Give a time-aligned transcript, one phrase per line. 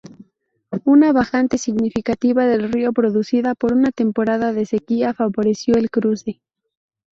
[0.83, 6.41] Una bajante significativa del río producida por una temporada de sequía favoreció el cruce.